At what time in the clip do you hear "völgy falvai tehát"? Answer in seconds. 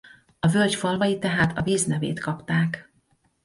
0.47-1.57